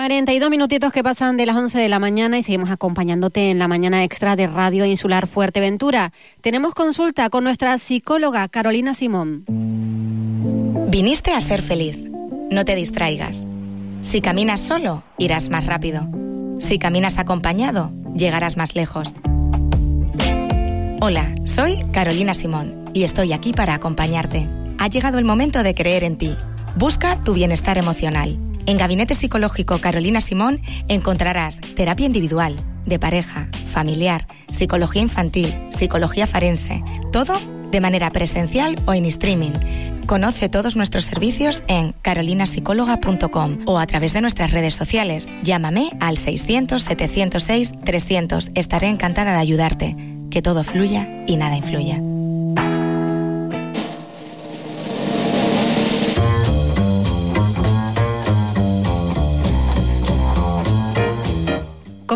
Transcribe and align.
42 0.00 0.48
minutitos 0.48 0.92
que 0.92 1.02
pasan 1.02 1.36
de 1.36 1.44
las 1.44 1.54
11 1.54 1.78
de 1.78 1.88
la 1.90 1.98
mañana 1.98 2.38
y 2.38 2.42
seguimos 2.42 2.70
acompañándote 2.70 3.50
en 3.50 3.58
la 3.58 3.68
mañana 3.68 4.02
extra 4.02 4.34
de 4.34 4.46
Radio 4.46 4.86
Insular 4.86 5.26
Fuerteventura. 5.26 6.14
Tenemos 6.40 6.72
consulta 6.72 7.28
con 7.28 7.44
nuestra 7.44 7.76
psicóloga 7.76 8.48
Carolina 8.48 8.94
Simón. 8.94 9.44
Viniste 10.88 11.34
a 11.34 11.40
ser 11.42 11.60
feliz. 11.60 11.98
No 12.50 12.64
te 12.64 12.76
distraigas. 12.76 13.46
Si 14.00 14.22
caminas 14.22 14.62
solo, 14.62 15.04
irás 15.18 15.50
más 15.50 15.66
rápido. 15.66 16.08
Si 16.60 16.78
caminas 16.78 17.18
acompañado, 17.18 17.92
llegarás 18.16 18.56
más 18.56 18.74
lejos. 18.74 19.12
Hola, 21.02 21.34
soy 21.44 21.84
Carolina 21.92 22.32
Simón 22.32 22.90
y 22.94 23.02
estoy 23.02 23.34
aquí 23.34 23.52
para 23.52 23.74
acompañarte. 23.74 24.48
Ha 24.78 24.88
llegado 24.88 25.18
el 25.18 25.26
momento 25.26 25.62
de 25.62 25.74
creer 25.74 26.04
en 26.04 26.16
ti. 26.16 26.34
Busca 26.74 27.22
tu 27.22 27.34
bienestar 27.34 27.76
emocional 27.76 28.38
en 28.66 28.78
Gabinete 28.78 29.14
Psicológico 29.14 29.80
Carolina 29.80 30.20
Simón 30.20 30.60
encontrarás 30.88 31.60
terapia 31.74 32.06
individual, 32.06 32.56
de 32.86 32.98
pareja, 32.98 33.48
familiar, 33.66 34.26
psicología 34.50 35.02
infantil, 35.02 35.54
psicología 35.70 36.26
forense, 36.26 36.82
todo 37.12 37.38
de 37.70 37.80
manera 37.80 38.10
presencial 38.10 38.80
o 38.86 38.94
en 38.94 39.06
streaming. 39.06 39.52
Conoce 40.06 40.48
todos 40.48 40.76
nuestros 40.76 41.04
servicios 41.04 41.62
en 41.68 41.92
carolinapsicóloga.com 42.02 43.58
o 43.66 43.78
a 43.78 43.86
través 43.86 44.12
de 44.12 44.20
nuestras 44.20 44.50
redes 44.50 44.74
sociales. 44.74 45.28
Llámame 45.42 45.92
al 46.00 46.18
600 46.18 46.82
706 46.82 47.72
300. 47.84 48.50
Estaré 48.54 48.88
encantada 48.88 49.32
de 49.34 49.38
ayudarte. 49.38 49.96
Que 50.30 50.42
todo 50.42 50.64
fluya 50.64 51.08
y 51.26 51.36
nada 51.36 51.56
influya. 51.56 52.00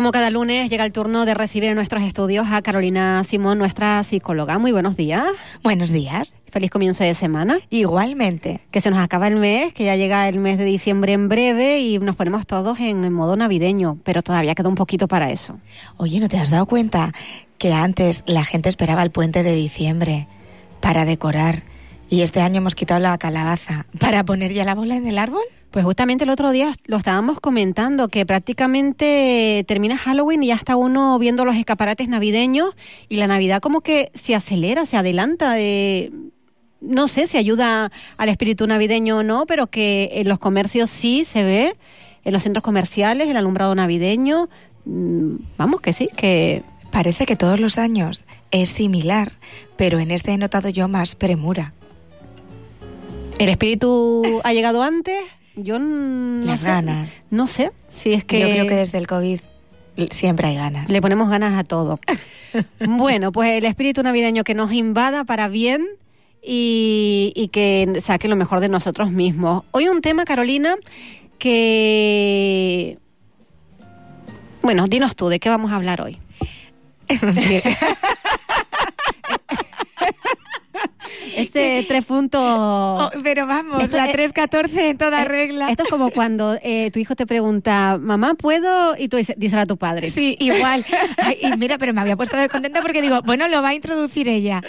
Como 0.05 0.11
cada 0.11 0.29
lunes 0.29 0.69
llega 0.69 0.85
el 0.85 0.91
turno 0.91 1.25
de 1.25 1.33
recibir 1.33 1.69
en 1.69 1.73
nuestros 1.73 2.03
estudios 2.03 2.45
a 2.51 2.61
Carolina 2.61 3.23
Simón, 3.23 3.57
nuestra 3.57 4.03
psicóloga. 4.03 4.59
Muy 4.59 4.71
buenos 4.71 4.95
días. 4.95 5.25
Buenos 5.63 5.89
días. 5.89 6.37
Feliz 6.51 6.69
comienzo 6.69 7.03
de 7.03 7.15
semana. 7.15 7.57
Igualmente. 7.71 8.61
Que 8.69 8.81
se 8.81 8.91
nos 8.91 8.99
acaba 8.99 9.27
el 9.27 9.37
mes, 9.37 9.73
que 9.73 9.83
ya 9.83 9.95
llega 9.95 10.29
el 10.29 10.37
mes 10.37 10.59
de 10.59 10.63
diciembre 10.63 11.13
en 11.13 11.27
breve 11.27 11.79
y 11.79 11.97
nos 11.97 12.15
ponemos 12.15 12.45
todos 12.45 12.79
en 12.79 13.11
modo 13.11 13.35
navideño, 13.35 13.97
pero 14.03 14.21
todavía 14.21 14.53
queda 14.53 14.69
un 14.69 14.75
poquito 14.75 15.07
para 15.07 15.31
eso. 15.31 15.57
Oye, 15.97 16.19
¿no 16.19 16.29
te 16.29 16.37
has 16.37 16.51
dado 16.51 16.67
cuenta 16.67 17.11
que 17.57 17.73
antes 17.73 18.21
la 18.27 18.43
gente 18.43 18.69
esperaba 18.69 19.01
el 19.01 19.09
puente 19.09 19.41
de 19.41 19.55
diciembre 19.55 20.27
para 20.81 21.05
decorar 21.05 21.63
y 22.11 22.21
este 22.21 22.41
año 22.41 22.57
hemos 22.57 22.75
quitado 22.75 22.99
la 22.99 23.17
calabaza 23.17 23.87
para 23.97 24.23
poner 24.23 24.53
ya 24.53 24.65
la 24.65 24.75
bola 24.75 24.97
en 24.97 25.07
el 25.07 25.17
árbol? 25.17 25.45
Pues 25.75 25.83
justamente 25.83 26.23
el 26.23 26.29
otro 26.29 26.51
día 26.51 26.73
lo 26.85 26.95
estábamos 26.95 27.41
comentando, 27.41 28.07
que 28.07 28.25
prácticamente 28.25 29.65
termina 29.67 29.97
Halloween 29.97 30.41
y 30.41 30.47
ya 30.47 30.55
está 30.55 30.77
uno 30.77 31.19
viendo 31.19 31.43
los 31.43 31.57
escaparates 31.57 32.07
navideños 32.07 32.77
y 33.09 33.17
la 33.17 33.27
Navidad 33.27 33.59
como 33.61 33.81
que 33.81 34.09
se 34.13 34.35
acelera, 34.35 34.85
se 34.85 34.95
adelanta. 34.95 35.59
Eh, 35.59 36.13
no 36.79 37.09
sé 37.09 37.27
si 37.27 37.37
ayuda 37.37 37.91
al 38.15 38.29
espíritu 38.29 38.65
navideño 38.67 39.17
o 39.17 39.23
no, 39.23 39.45
pero 39.47 39.67
que 39.67 40.11
en 40.13 40.29
los 40.29 40.39
comercios 40.39 40.89
sí 40.89 41.25
se 41.25 41.43
ve, 41.43 41.75
en 42.23 42.31
los 42.31 42.43
centros 42.43 42.63
comerciales, 42.63 43.27
el 43.27 43.35
alumbrado 43.35 43.75
navideño. 43.75 44.47
Mm, 44.85 45.35
vamos, 45.57 45.81
que 45.81 45.91
sí, 45.91 46.07
que... 46.15 46.63
Parece 46.89 47.25
que 47.25 47.35
todos 47.35 47.59
los 47.59 47.77
años 47.77 48.25
es 48.51 48.69
similar, 48.69 49.33
pero 49.75 49.99
en 49.99 50.11
este 50.11 50.31
he 50.31 50.37
notado 50.37 50.69
yo 50.69 50.87
más 50.87 51.15
premura. 51.15 51.73
¿El 53.39 53.49
espíritu 53.49 54.23
ha 54.45 54.53
llegado 54.53 54.81
antes? 54.81 55.21
Yo 55.55 55.79
no 55.79 56.45
Las 56.45 56.63
ganas. 56.63 57.19
No 57.29 57.47
sé 57.47 57.71
si 57.89 58.13
es 58.13 58.23
que... 58.23 58.39
Yo 58.39 58.47
creo 58.47 58.67
que 58.67 58.75
desde 58.75 58.97
el 58.97 59.07
COVID 59.07 59.39
siempre 60.11 60.47
hay 60.47 60.55
ganas. 60.55 60.89
Le 60.89 61.01
ponemos 61.01 61.29
ganas 61.29 61.57
a 61.57 61.63
todo. 61.63 61.99
bueno, 62.87 63.31
pues 63.31 63.51
el 63.51 63.65
espíritu 63.65 64.03
navideño 64.03 64.43
que 64.43 64.53
nos 64.53 64.73
invada 64.73 65.23
para 65.23 65.47
bien 65.47 65.85
y, 66.41 67.31
y 67.35 67.47
que 67.47 67.99
saque 68.01 68.27
lo 68.27 68.35
mejor 68.35 68.59
de 68.59 68.69
nosotros 68.69 69.11
mismos. 69.11 69.63
Hoy 69.71 69.87
un 69.87 70.01
tema, 70.01 70.25
Carolina, 70.25 70.75
que... 71.37 72.99
Bueno, 74.61 74.87
dinos 74.87 75.15
tú, 75.15 75.29
¿de 75.29 75.39
qué 75.39 75.49
vamos 75.49 75.71
a 75.71 75.75
hablar 75.75 76.01
hoy? 76.01 76.19
Este 81.45 81.85
tres 81.87 82.05
puntos. 82.05 82.41
Oh, 82.95 83.11
pero 83.23 83.45
vamos, 83.45 83.91
la 83.91 84.11
314 84.11 84.89
en 84.89 84.97
toda 84.97 85.23
eh, 85.23 85.25
regla. 85.25 85.69
Esto 85.69 85.83
es 85.83 85.89
como 85.89 86.11
cuando 86.11 86.57
eh, 86.61 86.91
tu 86.91 86.99
hijo 86.99 87.15
te 87.15 87.25
pregunta, 87.25 87.97
mamá, 87.99 88.35
¿puedo? 88.35 88.95
Y 88.97 89.09
tú 89.09 89.17
dices, 89.17 89.35
díselo 89.37 89.63
a 89.63 89.65
tu 89.65 89.77
padre. 89.77 90.07
Sí, 90.07 90.37
igual. 90.39 90.85
y 91.41 91.55
mira, 91.57 91.77
pero 91.77 91.93
me 91.93 92.01
había 92.01 92.15
puesto 92.15 92.37
de 92.37 92.47
contenta 92.47 92.81
porque 92.81 93.01
digo, 93.01 93.21
bueno, 93.23 93.47
lo 93.47 93.61
va 93.61 93.69
a 93.69 93.73
introducir 93.73 94.27
ella. 94.29 94.61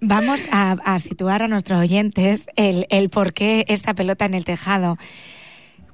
Vamos 0.00 0.44
a, 0.50 0.98
situar 0.98 1.42
a 1.42 1.48
nuestros 1.48 1.80
oyentes 1.80 2.46
el, 2.56 2.86
el 2.90 3.10
por 3.10 3.32
qué 3.32 3.64
esta 3.68 3.94
pelota 3.94 4.24
en 4.24 4.34
el 4.34 4.44
tejado. 4.44 4.96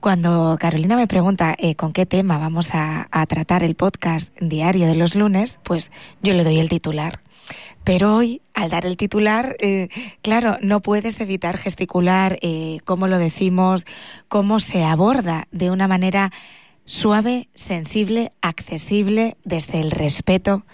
Cuando 0.01 0.57
Carolina 0.59 0.97
me 0.97 1.07
pregunta 1.07 1.55
eh, 1.59 1.75
con 1.75 1.93
qué 1.93 2.07
tema 2.07 2.39
vamos 2.39 2.75
a, 2.75 3.09
a 3.11 3.27
tratar 3.27 3.63
el 3.63 3.75
podcast 3.75 4.29
diario 4.41 4.87
de 4.87 4.95
los 4.95 5.15
lunes, 5.15 5.61
pues 5.63 5.91
yo 6.23 6.35
le 6.35 6.45
doy 6.45 6.59
el 6.59 6.69
titular 6.69 7.21
pero 7.85 8.17
hoy, 8.17 8.43
al 8.55 8.71
dar 8.71 8.87
el 8.87 8.97
titular, 8.97 9.57
eh, 9.61 9.89
claro, 10.23 10.59
no 10.61 10.81
puedes 10.81 11.19
evitar 11.21 11.57
gesticular 11.57 12.39
eh, 12.43 12.79
cómo 12.85 13.07
lo 13.09 13.19
decimos, 13.19 13.87
cómo 14.29 14.61
se 14.61 14.85
aborda 14.85 15.49
de 15.51 15.71
una 15.71 15.89
manera 15.89 16.31
suave, 16.85 17.49
sensible, 17.55 18.33
accesible, 18.43 19.37
desde 19.45 19.81
el 19.81 19.91
respeto 19.91 20.65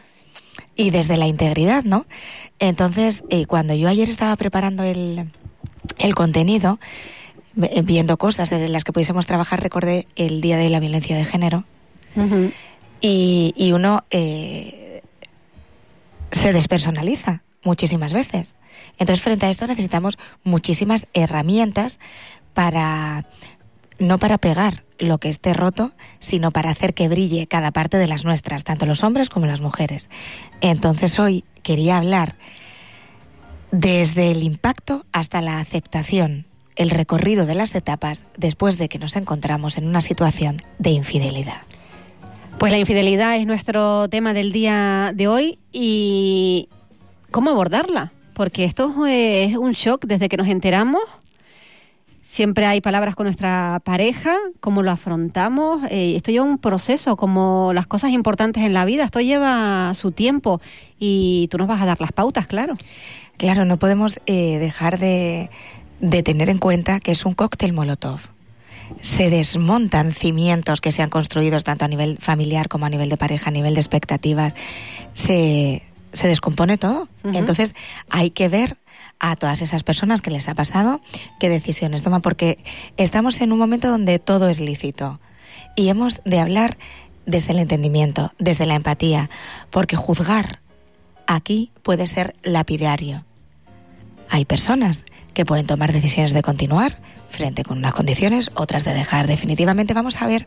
y 0.75 0.91
desde 0.91 1.17
la 1.17 1.27
integridad, 1.27 1.85
¿no? 1.85 2.07
Entonces, 2.59 3.25
eh, 3.31 3.47
cuando 3.47 3.75
yo 3.75 3.89
ayer 3.89 4.09
estaba 4.09 4.35
preparando 4.37 4.83
el, 4.83 5.31
el 5.99 6.15
contenido, 6.15 6.79
viendo 7.85 8.17
cosas 8.19 8.53
en 8.53 8.71
las 8.73 8.85
que 8.85 8.93
pudiésemos 8.93 9.27
trabajar, 9.27 9.63
recordé 9.63 10.07
el 10.17 10.41
Día 10.41 10.59
de 10.59 10.69
la 10.69 10.81
Violencia 10.81 11.17
de 11.17 11.25
Género. 11.25 11.65
y, 13.01 13.55
y, 13.57 13.73
uno 13.73 14.05
eh, 14.11 14.86
se 16.33 16.53
despersonaliza 16.53 17.43
muchísimas 17.63 18.13
veces. 18.13 18.57
Entonces, 18.99 19.23
frente 19.23 19.47
a 19.47 19.51
esto 19.51 19.67
necesitamos 19.67 20.19
muchísimas 20.45 21.07
herramientas 21.13 21.99
para 22.55 23.27
no 23.99 24.19
para 24.19 24.39
pegar 24.39 24.85
lo 24.99 25.19
que 25.19 25.29
esté 25.29 25.55
roto, 25.55 25.93
sino 26.21 26.51
para 26.51 26.71
hacer 26.71 26.95
que 26.95 27.09
brille 27.09 27.47
cada 27.47 27.71
parte 27.71 27.99
de 27.99 28.07
las 28.07 28.25
nuestras, 28.25 28.65
tanto 28.65 28.87
los 28.87 29.05
hombres 29.05 29.31
como 29.31 29.47
las 29.47 29.61
mujeres. 29.61 30.11
Entonces, 30.61 31.19
hoy 31.19 31.45
quería 31.63 31.97
hablar 31.97 32.37
desde 33.73 34.31
el 34.31 34.43
impacto 34.43 35.05
hasta 35.13 35.41
la 35.41 35.59
aceptación, 35.59 36.47
el 36.77 36.91
recorrido 36.91 37.47
de 37.47 37.55
las 37.55 37.75
etapas 37.75 38.23
después 38.37 38.79
de 38.79 38.89
que 38.89 38.99
nos 38.99 39.17
encontramos 39.17 39.79
en 39.79 39.87
una 39.87 40.01
situación 40.01 40.59
de 40.79 40.91
infidelidad. 40.91 41.63
Pues 42.59 42.73
la 42.73 42.79
infidelidad 42.79 43.37
es 43.37 43.47
nuestro 43.47 44.09
tema 44.09 44.33
del 44.33 44.51
día 44.51 45.13
de 45.15 45.29
hoy 45.29 45.59
y 45.73 46.71
cómo 47.31 47.51
abordarla, 47.51 48.13
porque 48.33 48.65
esto 48.65 49.07
es 49.07 49.55
un 49.57 49.73
shock 49.73 50.07
desde 50.07 50.31
que 50.31 50.39
nos 50.39 50.49
enteramos. 50.49 51.03
Siempre 52.23 52.65
hay 52.65 52.81
palabras 52.81 53.15
con 53.15 53.27
nuestra 53.27 53.83
pareja, 53.85 54.35
cómo 54.61 54.83
lo 54.83 54.91
afrontamos. 54.91 55.85
Eh, 55.91 56.17
esto 56.17 56.33
lleva 56.33 56.47
un 56.47 56.57
proceso, 56.57 57.17
como 57.17 57.73
las 57.75 57.87
cosas 57.87 58.11
importantes 58.13 58.63
en 58.65 58.73
la 58.73 58.87
vida. 58.87 59.05
Esto 59.05 59.21
lleva 59.21 59.93
su 59.95 60.13
tiempo 60.13 60.63
y 60.99 61.49
tú 61.51 61.59
nos 61.59 61.69
vas 61.69 61.83
a 61.83 61.87
dar 61.87 62.01
las 62.01 62.13
pautas, 62.13 62.47
claro. 62.47 62.75
Claro, 63.37 63.67
no 63.67 63.77
podemos 63.77 64.19
eh, 64.25 64.59
dejar 64.59 64.99
de, 64.99 65.51
de 66.01 66.23
tener 66.23 66.49
en 66.49 66.59
cuenta 66.59 67.01
que 67.01 67.13
es 67.13 67.27
un 67.27 67.35
cóctel 67.35 67.75
molotov 67.75 68.36
se 69.01 69.31
desmontan 69.31 70.13
cimientos 70.13 70.81
que 70.81 70.93
se 70.93 71.03
han 71.03 71.11
construido 71.11 71.61
tanto 71.61 71.85
a 71.85 71.89
nivel 71.89 72.19
familiar 72.19 72.69
como 72.69 72.87
a 72.87 72.89
nivel 72.89 73.09
de 73.09 73.17
pareja, 73.17 73.49
a 73.51 73.53
nivel 73.53 73.75
de 73.75 73.81
expectativas, 73.81 74.55
se, 75.13 75.83
se 76.13 76.29
descompone 76.29 76.79
todo. 76.79 77.09
Entonces 77.25 77.75
hay 78.11 78.31
que 78.31 78.49
ver 78.49 78.79
a 79.19 79.37
todas 79.37 79.63
esas 79.63 79.83
personas 79.83 80.23
que 80.23 80.31
les 80.31 80.49
ha 80.49 80.55
pasado 80.55 81.01
qué 81.41 81.49
decisiones 81.49 82.03
toman, 82.03 82.23
porque 82.23 82.59
estamos 82.97 83.41
en 83.41 83.53
un 83.53 83.59
momento 83.59 83.89
donde 83.89 84.19
todo 84.19 84.49
es 84.49 84.61
lícito 84.61 85.21
y 85.75 85.89
hemos 85.89 86.21
de 86.25 86.41
hablar 86.41 86.79
desde 87.27 87.53
el 87.53 87.59
entendimiento, 87.59 88.33
desde 88.39 88.67
la 88.67 88.75
empatía, 88.75 89.31
porque 89.71 89.97
juzgar 89.97 90.61
aquí 91.27 91.73
puede 91.83 92.07
ser 92.07 92.35
lapidario. 92.43 93.25
Hay 94.31 94.45
personas 94.45 95.05
que 95.35 95.45
pueden 95.45 95.67
tomar 95.67 95.93
decisiones 95.93 96.33
de 96.33 96.43
continuar, 96.43 97.01
frente 97.29 97.63
con 97.63 97.79
unas 97.79 97.95
condiciones, 97.95 98.51
otras 98.55 98.85
de 98.85 98.95
dejar. 98.95 99.27
Definitivamente 99.27 99.95
vamos 99.95 100.21
a 100.23 100.27
ver 100.27 100.47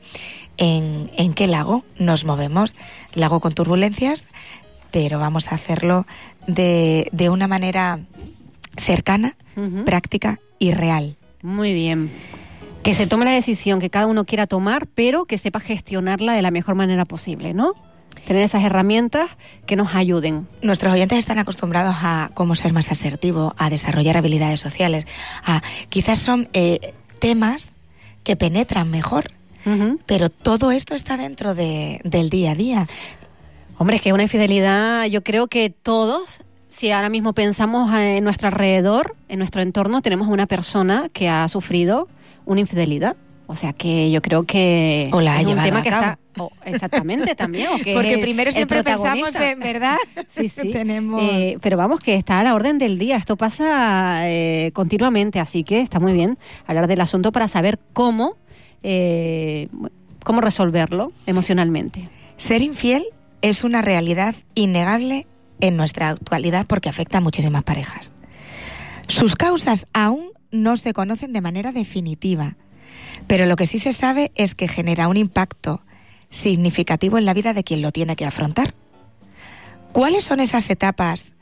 en, 0.58 1.12
en 1.16 1.34
qué 1.34 1.48
lago 1.48 1.84
nos 1.98 2.26
movemos. 2.26 2.76
Lago 3.14 3.40
con 3.40 3.54
turbulencias, 3.54 4.28
pero 4.92 5.20
vamos 5.20 5.52
a 5.52 5.56
hacerlo 5.56 6.06
de, 6.48 7.10
de 7.12 7.30
una 7.30 7.48
manera 7.48 8.00
cercana, 8.78 9.36
práctica 9.86 10.40
y 10.58 10.72
real. 10.72 11.18
Muy 11.42 11.74
bien. 11.74 12.12
Que 12.84 12.94
se 12.94 13.08
tome 13.08 13.26
la 13.26 13.32
decisión 13.32 13.80
que 13.80 13.90
cada 13.90 14.08
uno 14.08 14.26
quiera 14.26 14.48
tomar, 14.48 14.88
pero 14.88 15.26
que 15.26 15.38
sepa 15.38 15.60
gestionarla 15.60 16.34
de 16.34 16.42
la 16.42 16.50
mejor 16.50 16.76
manera 16.76 17.06
posible, 17.06 17.54
¿no? 17.54 17.74
Tener 18.28 18.44
esas 18.44 18.64
herramientas 18.64 19.30
que 19.66 19.76
nos 19.76 19.96
ayuden. 19.96 20.48
Nuestros 20.62 20.94
oyentes 20.94 21.18
están 21.18 21.40
acostumbrados 21.40 21.96
a 22.02 22.32
cómo 22.34 22.56
ser 22.56 22.74
más 22.74 22.92
asertivo, 22.92 23.56
a 23.58 23.70
desarrollar 23.70 24.18
habilidades 24.18 24.60
sociales, 24.60 25.08
a 25.44 25.62
quizás 25.90 26.20
son 26.20 26.48
eh, 26.54 26.94
temas 27.20 27.72
que 28.24 28.36
penetran 28.36 28.90
mejor, 28.90 29.32
pero 30.08 30.30
todo 30.30 30.72
esto 30.72 30.96
está 30.96 31.16
dentro 31.16 31.54
de, 31.54 32.02
del 32.04 32.30
día 32.30 32.52
a 32.52 32.56
día. 32.56 32.88
Hombre, 33.78 33.98
es 33.98 34.02
que 34.02 34.14
una 34.14 34.24
infidelidad, 34.24 35.06
yo 35.06 35.24
creo 35.24 35.48
que 35.48 35.70
todos 35.70 36.42
si 36.70 36.92
ahora 36.92 37.10
mismo 37.10 37.34
pensamos 37.34 37.94
en 37.94 38.24
nuestro 38.24 38.48
alrededor, 38.48 39.16
en 39.28 39.40
nuestro 39.40 39.62
entorno, 39.62 40.02
tenemos 40.02 40.28
una 40.28 40.46
persona 40.46 41.10
que 41.12 41.28
ha 41.28 41.48
sufrido 41.50 42.08
una 42.46 42.62
infidelidad. 42.62 43.18
O 43.52 43.56
sea 43.56 43.74
que 43.74 44.12
yo 44.12 44.22
creo 44.22 44.44
que 44.44 45.10
o 45.12 45.22
la 45.22 45.42
es 45.42 45.48
un 45.48 45.58
tema 45.58 45.82
que 45.82 45.90
está 45.90 46.20
exactamente 46.66 47.34
también 47.34 47.72
porque 47.96 48.20
primero 48.20 48.52
siempre 48.52 48.84
pensamos 48.84 49.34
en 49.34 49.60
verdad 49.60 49.98
sí 50.30 50.50
sí. 50.50 50.70
Tenemos 50.72 51.20
eh, 51.24 51.58
pero 51.60 51.76
vamos 51.76 52.00
que 52.00 52.14
está 52.14 52.40
a 52.40 52.44
la 52.44 52.54
orden 52.54 52.78
del 52.78 53.00
día. 53.00 53.18
Esto 53.18 53.38
pasa 53.38 54.30
eh, 54.30 54.70
continuamente 54.74 55.40
así 55.40 55.64
que 55.64 55.82
está 55.82 56.00
muy 56.00 56.14
bien 56.14 56.38
hablar 56.68 56.86
del 56.86 57.02
asunto 57.02 57.32
para 57.32 57.48
saber 57.48 57.80
cómo 57.92 58.38
eh, 58.84 59.68
cómo 60.24 60.42
resolverlo 60.42 61.12
emocionalmente. 61.26 62.08
Ser 62.38 62.62
infiel 62.62 63.04
es 63.42 63.64
una 63.64 63.82
realidad 63.82 64.36
innegable 64.54 65.26
en 65.60 65.76
nuestra 65.76 66.10
actualidad 66.10 66.68
porque 66.68 66.88
afecta 66.88 67.18
a 67.18 67.22
muchísimas 67.22 67.64
parejas. 67.64 68.12
Sus 69.08 69.36
causas 69.36 69.88
aún 69.92 70.34
no 70.52 70.78
se 70.78 70.94
conocen 70.94 71.34
de 71.34 71.42
manera 71.42 71.72
definitiva, 71.72 72.58
pero 73.28 73.46
lo 73.46 73.56
que 73.56 73.66
sí 73.66 73.80
se 73.80 73.94
sabe 73.94 74.32
es 74.36 74.56
que 74.56 74.68
genera 74.68 75.08
un 75.08 75.18
impacto 75.18 75.82
significativo 76.30 77.18
en 77.18 77.26
la 77.26 77.34
vida 77.34 77.54
de 77.54 77.64
quien 77.64 77.82
lo 77.82 77.92
tiene 77.92 78.16
que 78.16 78.26
afrontar. 78.26 78.74
¿Cuáles 79.92 80.24
son 80.24 80.40
esas 80.40 80.70
etapas 80.70 81.34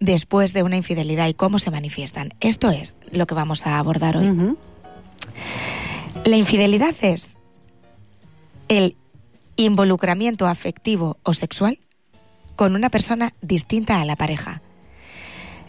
después 0.00 0.52
de 0.52 0.62
una 0.62 0.76
infidelidad 0.76 1.28
y 1.28 1.34
cómo 1.34 1.58
se 1.58 1.70
manifiestan? 1.70 2.34
Esto 2.40 2.70
es 2.70 2.96
lo 3.10 3.26
que 3.26 3.34
vamos 3.34 3.66
a 3.66 3.78
abordar 3.78 4.16
hoy. 4.16 4.56
La 6.24 6.36
infidelidad 6.36 6.94
es 7.00 7.38
el 8.68 8.96
involucramiento 9.56 10.46
afectivo 10.46 11.18
o 11.22 11.34
sexual 11.34 11.78
con 12.56 12.74
una 12.74 12.90
persona 12.90 13.34
distinta 13.40 14.00
a 14.00 14.04
la 14.04 14.16
pareja. 14.16 14.62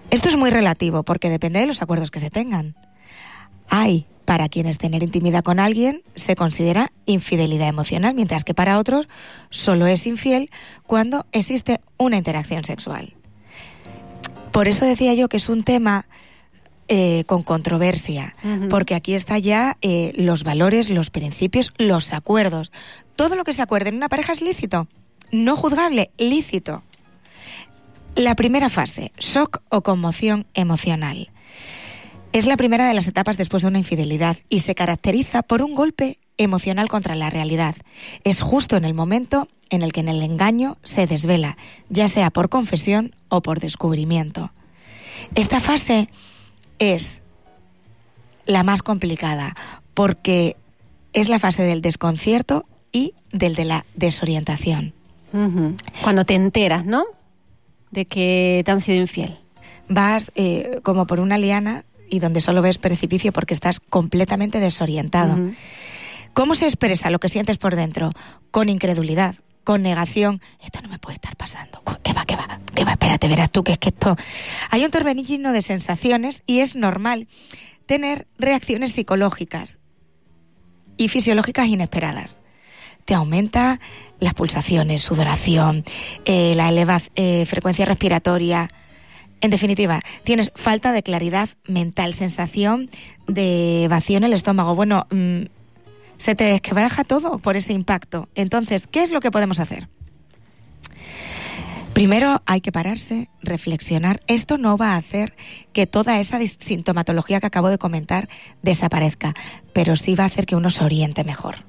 Esto 0.10 0.30
es 0.30 0.38
muy 0.38 0.50
relativo 0.50 1.04
porque 1.04 1.30
depende 1.30 1.60
de 1.60 1.68
los 1.68 1.82
acuerdos 1.82 2.12
que 2.12 2.20
se 2.20 2.30
tengan. 2.30 2.76
Hay 3.70 4.06
para 4.34 4.50
quienes 4.50 4.80
tener 4.80 5.04
intimidad 5.04 5.44
con 5.44 5.60
alguien 5.60 6.02
se 6.16 6.36
considera 6.36 6.92
infidelidad 7.06 7.68
emocional, 7.68 8.16
mientras 8.16 8.44
que 8.44 8.56
para 8.56 8.80
otros 8.80 9.08
solo 9.52 9.86
es 9.86 10.08
infiel 10.08 10.50
cuando 10.88 11.28
existe 11.34 11.82
una 11.98 12.18
interacción 12.18 12.64
sexual. 12.64 13.14
Por 14.52 14.68
eso 14.68 14.88
decía 14.88 15.14
yo 15.14 15.30
que 15.30 15.38
es 15.38 15.50
un 15.50 15.62
tema 15.62 16.08
eh, 16.88 17.26
con 17.28 17.44
controversia, 17.44 18.36
porque 18.72 18.96
aquí 18.96 19.14
está 19.14 19.38
ya 19.38 19.78
eh, 19.84 20.14
los 20.16 20.44
valores, 20.44 20.90
los 20.90 21.12
principios, 21.12 21.72
los 21.78 22.12
acuerdos. 22.12 22.72
Todo 23.16 23.36
lo 23.36 23.44
que 23.44 23.54
se 23.54 23.62
acuerde 23.62 23.90
en 23.90 23.98
una 23.98 24.10
pareja 24.10 24.34
es 24.34 24.42
lícito 24.42 24.88
no 25.32 25.56
juzgable, 25.56 26.10
lícito. 26.18 26.82
La 28.16 28.34
primera 28.34 28.70
fase, 28.70 29.12
shock 29.20 29.62
o 29.70 29.82
conmoción 29.82 30.48
emocional. 30.56 31.33
Es 32.34 32.48
la 32.48 32.58
primera 32.58 32.88
de 32.88 32.96
las 32.96 33.08
etapas 33.08 33.38
después 33.38 33.62
de 33.62 33.70
una 33.70 33.78
infidelidad 33.78 34.38
y 34.50 34.62
se 34.62 34.74
caracteriza 34.74 35.44
por 35.44 35.62
un 35.62 35.76
golpe 35.76 36.18
emocional 36.38 36.90
contra 36.90 37.14
la 37.14 37.30
realidad. 37.30 37.76
Es 38.24 38.42
justo 38.42 38.76
en 38.76 38.86
el 38.86 38.96
momento 38.96 39.48
en 39.70 39.84
el 39.84 39.94
que 39.94 40.00
en 40.00 40.10
el 40.10 40.24
engaño 40.24 40.78
se 40.84 41.06
desvela, 41.06 41.58
ya 41.90 42.08
sea 42.08 42.32
por 42.32 42.50
confesión 42.50 43.16
o 43.30 43.44
por 43.44 43.60
descubrimiento. 43.60 44.52
Esta 45.36 45.60
fase 45.60 46.10
es 46.80 47.22
la 48.48 48.64
más 48.64 48.82
complicada 48.82 49.56
porque 49.94 50.58
es 51.14 51.30
la 51.30 51.38
fase 51.38 51.62
del 51.62 51.82
desconcierto 51.82 52.66
y 52.92 53.14
del 53.32 53.54
de 53.54 53.66
la 53.66 53.86
desorientación. 53.94 54.96
Cuando 56.02 56.26
te 56.26 56.34
enteras, 56.34 56.84
¿no? 56.84 57.06
De 57.92 58.06
que 58.06 58.64
te 58.66 58.72
han 58.72 58.82
sido 58.82 58.98
infiel. 59.00 59.38
Vas 59.88 60.32
eh, 60.34 60.80
como 60.82 61.06
por 61.06 61.20
una 61.20 61.38
liana 61.38 61.86
y 62.14 62.20
donde 62.20 62.42
solo 62.42 62.62
ves 62.62 62.78
precipicio 62.78 63.34
porque 63.34 63.56
estás 63.56 63.80
completamente 63.80 64.60
desorientado. 64.60 65.36
¿Cómo 66.34 66.54
se 66.54 66.66
expresa 66.66 67.10
lo 67.10 67.20
que 67.20 67.28
sientes 67.28 67.58
por 67.58 67.76
dentro? 67.76 68.12
Con 68.52 68.70
incredulidad, 68.70 69.36
con 69.64 69.82
negación. 69.82 70.40
Esto 70.64 70.82
no 70.84 70.90
me 70.90 71.00
puede 71.00 71.16
estar 71.16 71.36
pasando. 71.36 71.82
¿Qué 72.04 72.14
va, 72.14 72.24
qué 72.26 72.36
va? 72.36 72.60
¿Qué 72.76 72.86
va? 72.86 72.92
Espérate, 72.92 73.28
verás 73.28 73.52
tú 73.52 73.64
que 73.64 73.72
es 73.72 73.78
que 73.80 73.90
esto... 73.90 74.16
Hay 74.70 74.86
un 74.86 74.92
torbellino 74.92 75.54
de 75.54 75.64
sensaciones 75.64 76.44
y 76.46 76.60
es 76.60 76.76
normal 76.76 77.28
tener 77.88 78.28
reacciones 78.38 78.94
psicológicas 78.94 79.80
y 80.98 81.08
fisiológicas 81.08 81.66
inesperadas. 81.66 82.42
Te 83.06 83.16
aumenta 83.16 83.80
las 84.20 84.36
pulsaciones, 84.36 85.02
sudoración, 85.02 85.84
eh, 86.26 86.54
la 86.56 86.70
elevada 86.70 87.02
eh, 87.16 87.48
frecuencia 87.48 87.86
respiratoria. 87.86 88.70
En 89.44 89.52
definitiva, 89.52 90.02
tienes 90.24 90.54
falta 90.56 90.94
de 90.94 91.04
claridad 91.04 91.50
mental, 91.68 92.14
sensación 92.14 92.90
de 93.28 93.88
vacío 93.90 94.16
en 94.16 94.24
el 94.24 94.32
estómago. 94.32 94.74
Bueno, 94.74 95.06
mm, 95.12 95.48
se 96.16 96.34
te 96.34 96.46
desquebraja 96.46 97.04
todo 97.04 97.40
por 97.40 97.58
ese 97.58 97.74
impacto. 97.74 98.30
Entonces, 98.36 98.88
¿qué 98.88 99.04
es 99.04 99.12
lo 99.12 99.20
que 99.20 99.32
podemos 99.32 99.60
hacer? 99.60 99.90
Primero 101.92 102.42
hay 102.46 102.62
que 102.62 102.72
pararse, 102.72 103.28
reflexionar. 103.42 104.22
Esto 104.28 104.58
no 104.58 104.78
va 104.78 104.94
a 104.94 104.96
hacer 104.96 105.36
que 105.74 105.88
toda 105.88 106.22
esa 106.22 106.40
sintomatología 106.40 107.42
que 107.42 107.48
acabo 107.48 107.68
de 107.68 107.78
comentar 107.78 108.30
desaparezca, 108.62 109.34
pero 109.74 109.98
sí 109.98 110.16
va 110.16 110.24
a 110.24 110.28
hacer 110.28 110.46
que 110.46 110.56
uno 110.56 110.70
se 110.70 110.86
oriente 110.86 111.26
mejor. 111.26 111.66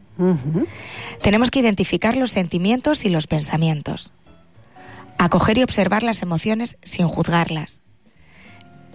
Tenemos 1.22 1.50
que 1.50 1.58
identificar 1.58 2.16
los 2.16 2.30
sentimientos 2.30 3.04
y 3.04 3.08
los 3.08 3.26
pensamientos. 3.26 4.12
Acoger 5.18 5.58
y 5.58 5.62
observar 5.62 6.02
las 6.02 6.22
emociones 6.22 6.78
sin 6.82 7.08
juzgarlas. 7.08 7.82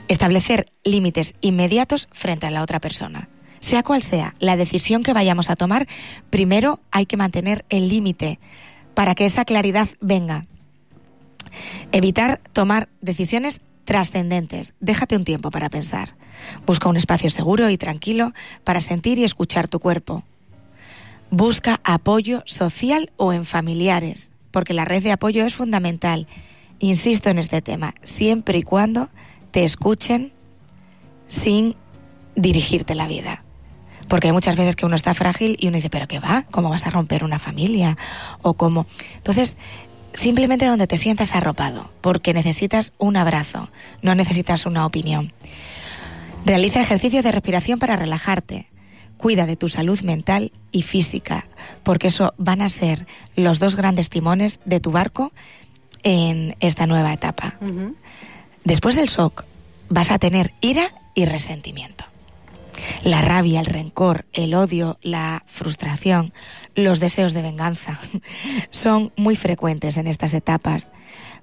Establecer 0.07 0.71
límites 0.83 1.35
inmediatos 1.41 2.07
frente 2.11 2.47
a 2.47 2.51
la 2.51 2.61
otra 2.61 2.79
persona. 2.79 3.29
Sea 3.59 3.83
cual 3.83 4.03
sea 4.03 4.35
la 4.39 4.55
decisión 4.55 5.03
que 5.03 5.13
vayamos 5.13 5.49
a 5.49 5.55
tomar, 5.55 5.87
primero 6.29 6.79
hay 6.91 7.05
que 7.05 7.17
mantener 7.17 7.65
el 7.69 7.89
límite 7.89 8.39
para 8.93 9.15
que 9.15 9.25
esa 9.25 9.45
claridad 9.45 9.87
venga. 9.99 10.45
Evitar 11.91 12.39
tomar 12.53 12.89
decisiones 13.01 13.61
trascendentes. 13.85 14.73
Déjate 14.79 15.15
un 15.15 15.25
tiempo 15.25 15.51
para 15.51 15.69
pensar. 15.69 16.15
Busca 16.65 16.89
un 16.89 16.97
espacio 16.97 17.29
seguro 17.29 17.69
y 17.69 17.77
tranquilo 17.77 18.33
para 18.63 18.81
sentir 18.81 19.17
y 19.17 19.23
escuchar 19.23 19.67
tu 19.67 19.79
cuerpo. 19.79 20.23
Busca 21.31 21.79
apoyo 21.83 22.43
social 22.45 23.11
o 23.17 23.33
en 23.33 23.45
familiares, 23.45 24.33
porque 24.51 24.73
la 24.73 24.85
red 24.85 25.03
de 25.03 25.11
apoyo 25.11 25.45
es 25.45 25.55
fundamental. 25.55 26.27
Insisto 26.79 27.29
en 27.29 27.39
este 27.39 27.61
tema, 27.61 27.93
siempre 28.03 28.57
y 28.57 28.63
cuando 28.63 29.09
te 29.51 29.63
escuchen 29.63 30.31
sin 31.27 31.75
dirigirte 32.35 32.95
la 32.95 33.07
vida. 33.07 33.43
Porque 34.07 34.27
hay 34.27 34.33
muchas 34.33 34.55
veces 34.55 34.75
que 34.75 34.85
uno 34.85 34.95
está 34.95 35.13
frágil 35.13 35.55
y 35.59 35.67
uno 35.67 35.75
dice, 35.75 35.89
pero 35.89 36.07
¿qué 36.07 36.19
va? 36.19 36.45
¿Cómo 36.49 36.69
vas 36.69 36.87
a 36.87 36.89
romper 36.89 37.23
una 37.23 37.37
familia? 37.37 37.97
O 38.41 38.55
cómo. 38.55 38.87
Entonces, 39.17 39.55
simplemente 40.13 40.65
donde 40.65 40.87
te 40.87 40.97
sientas 40.97 41.35
arropado, 41.35 41.91
porque 42.01 42.33
necesitas 42.33 42.93
un 42.97 43.17
abrazo, 43.17 43.69
no 44.01 44.15
necesitas 44.15 44.65
una 44.65 44.85
opinión. 44.85 45.33
Realiza 46.45 46.81
ejercicios 46.81 47.23
de 47.23 47.31
respiración 47.31 47.77
para 47.77 47.97
relajarte 47.97 48.68
cuida 49.19 49.45
de 49.45 49.57
tu 49.57 49.67
salud 49.67 49.99
mental 50.01 50.53
y 50.71 50.81
física, 50.81 51.45
porque 51.83 52.07
eso 52.07 52.33
van 52.37 52.61
a 52.61 52.69
ser 52.69 53.05
los 53.35 53.59
dos 53.59 53.75
grandes 53.75 54.09
timones 54.09 54.61
de 54.63 54.79
tu 54.79 54.91
barco 54.91 55.33
en 56.03 56.55
esta 56.61 56.87
nueva 56.87 57.11
etapa. 57.11 57.59
Después 58.63 58.95
del 58.95 59.07
shock 59.07 59.43
vas 59.89 60.09
a 60.11 60.19
tener 60.19 60.53
ira 60.61 60.95
y 61.15 61.25
resentimiento. 61.25 62.05
La 63.03 63.21
rabia, 63.21 63.59
el 63.59 63.65
rencor, 63.65 64.25
el 64.31 64.53
odio, 64.53 64.97
la 65.01 65.43
frustración, 65.47 66.31
los 66.75 67.01
deseos 67.01 67.33
de 67.33 67.41
venganza 67.41 67.99
son 68.69 69.11
muy 69.17 69.35
frecuentes 69.35 69.97
en 69.97 70.07
estas 70.07 70.33
etapas, 70.33 70.91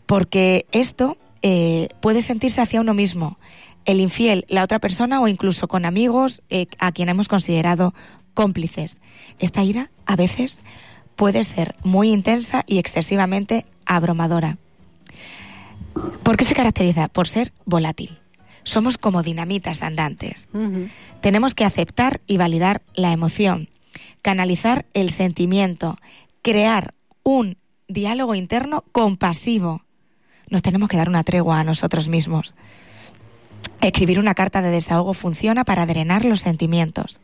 porque 0.06 0.64
esto 0.72 1.18
eh, 1.42 1.88
puede 2.00 2.22
sentirse 2.22 2.62
hacia 2.62 2.80
uno 2.80 2.94
mismo 2.94 3.38
el 3.86 4.00
infiel, 4.00 4.44
la 4.48 4.62
otra 4.62 4.78
persona 4.78 5.20
o 5.20 5.28
incluso 5.28 5.68
con 5.68 5.84
amigos 5.84 6.42
eh, 6.50 6.66
a 6.78 6.92
quien 6.92 7.08
hemos 7.08 7.28
considerado 7.28 7.94
cómplices. 8.34 8.98
Esta 9.38 9.64
ira 9.64 9.90
a 10.04 10.16
veces 10.16 10.62
puede 11.14 11.42
ser 11.44 11.74
muy 11.82 12.10
intensa 12.10 12.62
y 12.66 12.78
excesivamente 12.78 13.64
abrumadora. 13.86 14.58
¿Por 16.22 16.36
qué 16.36 16.44
se 16.44 16.54
caracteriza? 16.54 17.08
Por 17.08 17.26
ser 17.26 17.52
volátil. 17.64 18.18
somos 18.64 18.98
como 18.98 19.22
dinamitas 19.22 19.80
andantes. 19.80 20.48
Tenemos 21.20 21.54
que 21.54 21.64
aceptar 21.64 22.20
y 22.26 22.36
validar 22.36 22.82
la 22.94 23.12
emoción, 23.12 23.68
canalizar 24.22 24.86
el 24.92 25.10
sentimiento, 25.10 25.98
crear 26.42 26.92
un 27.22 27.58
diálogo 27.86 28.34
interno 28.34 28.82
compasivo. 28.90 29.82
Nos 30.50 30.62
tenemos 30.62 30.88
que 30.88 30.96
dar 30.96 31.08
una 31.08 31.22
tregua 31.22 31.60
a 31.60 31.64
nosotros 31.64 32.08
mismos. 32.08 32.56
Escribir 33.86 34.18
una 34.18 34.34
carta 34.34 34.62
de 34.62 34.70
desahogo 34.70 35.14
funciona 35.14 35.64
para 35.64 35.86
drenar 35.86 36.24
los 36.24 36.40
sentimientos. 36.40 37.20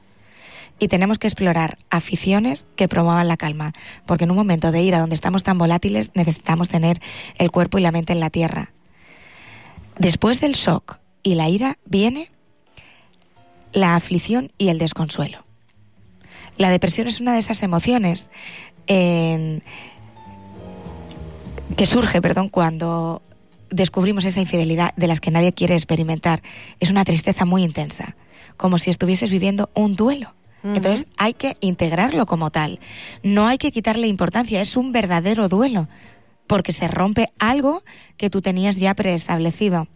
Y 0.78 0.86
tenemos 0.86 1.18
que 1.18 1.26
explorar 1.26 1.76
aficiones 1.90 2.68
que 2.76 2.86
promuevan 2.86 3.26
la 3.26 3.36
calma, 3.36 3.72
porque 4.06 4.22
en 4.24 4.30
un 4.30 4.36
momento 4.36 4.70
de 4.70 4.80
ira 4.80 5.00
donde 5.00 5.16
estamos 5.16 5.42
tan 5.42 5.58
volátiles 5.58 6.12
necesitamos 6.14 6.68
tener 6.68 7.02
el 7.36 7.50
cuerpo 7.50 7.78
y 7.78 7.80
la 7.80 7.90
mente 7.90 8.12
en 8.12 8.20
la 8.20 8.30
tierra. 8.30 8.70
Después 9.98 10.40
del 10.40 10.52
shock 10.52 11.00
y 11.24 11.34
la 11.34 11.48
ira 11.48 11.78
viene 11.84 12.30
la 13.72 13.96
aflicción 13.96 14.52
y 14.56 14.68
el 14.68 14.78
desconsuelo. 14.78 15.44
La 16.58 16.70
depresión 16.70 17.08
es 17.08 17.20
una 17.20 17.32
de 17.32 17.40
esas 17.40 17.64
emociones 17.64 18.30
que 18.86 19.60
surge, 21.86 22.22
perdón, 22.22 22.50
cuando 22.50 23.20
descubrimos 23.72 24.24
esa 24.24 24.40
infidelidad 24.40 24.94
de 24.96 25.06
las 25.06 25.20
que 25.20 25.30
nadie 25.30 25.52
quiere 25.52 25.74
experimentar. 25.74 26.42
Es 26.80 26.90
una 26.90 27.04
tristeza 27.04 27.44
muy 27.44 27.62
intensa, 27.62 28.16
como 28.56 28.78
si 28.78 28.90
estuvieses 28.90 29.30
viviendo 29.30 29.70
un 29.74 29.94
duelo. 29.94 30.34
Entonces 30.64 31.08
hay 31.16 31.34
que 31.34 31.56
integrarlo 31.60 32.24
como 32.24 32.50
tal. 32.50 32.78
No 33.24 33.48
hay 33.48 33.58
que 33.58 33.72
quitarle 33.72 34.06
importancia, 34.06 34.60
es 34.60 34.76
un 34.76 34.92
verdadero 34.92 35.48
duelo, 35.48 35.88
porque 36.46 36.72
se 36.72 36.86
rompe 36.86 37.32
algo 37.40 37.82
que 38.16 38.30
tú 38.30 38.42
tenías 38.42 38.76
ya 38.76 38.94
preestablecido. 38.94 39.88